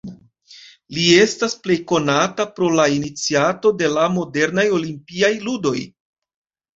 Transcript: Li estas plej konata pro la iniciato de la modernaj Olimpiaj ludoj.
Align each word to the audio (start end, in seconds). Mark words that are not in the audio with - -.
Li 0.97 1.03
estas 1.23 1.55
plej 1.65 1.75
konata 1.91 2.45
pro 2.59 2.69
la 2.79 2.85
iniciato 2.93 3.73
de 3.81 3.91
la 3.97 4.07
modernaj 4.15 4.65
Olimpiaj 4.79 5.31
ludoj. 5.45 5.75